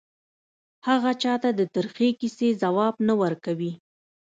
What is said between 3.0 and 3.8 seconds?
نه ورکوي